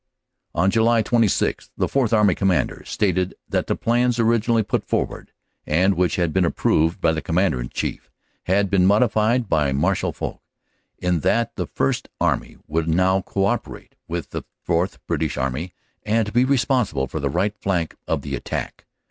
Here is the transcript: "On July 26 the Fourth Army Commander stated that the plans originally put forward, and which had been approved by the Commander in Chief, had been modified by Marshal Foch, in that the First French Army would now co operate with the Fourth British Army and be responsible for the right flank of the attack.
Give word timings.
"On 0.55 0.71
July 0.71 1.03
26 1.03 1.69
the 1.77 1.87
Fourth 1.87 2.11
Army 2.11 2.33
Commander 2.33 2.81
stated 2.85 3.35
that 3.47 3.67
the 3.67 3.75
plans 3.75 4.17
originally 4.17 4.63
put 4.63 4.83
forward, 4.83 5.31
and 5.67 5.93
which 5.93 6.15
had 6.15 6.33
been 6.33 6.43
approved 6.43 6.99
by 6.99 7.11
the 7.11 7.21
Commander 7.21 7.61
in 7.61 7.69
Chief, 7.69 8.09
had 8.45 8.71
been 8.71 8.87
modified 8.87 9.47
by 9.47 9.71
Marshal 9.71 10.11
Foch, 10.11 10.41
in 10.97 11.19
that 11.19 11.55
the 11.55 11.67
First 11.67 12.09
French 12.19 12.31
Army 12.33 12.57
would 12.67 12.87
now 12.89 13.21
co 13.21 13.45
operate 13.45 13.93
with 14.07 14.31
the 14.31 14.41
Fourth 14.63 14.97
British 15.05 15.37
Army 15.37 15.71
and 16.01 16.33
be 16.33 16.45
responsible 16.45 17.05
for 17.05 17.19
the 17.19 17.29
right 17.29 17.55
flank 17.55 17.95
of 18.07 18.23
the 18.23 18.33
attack. 18.33 18.87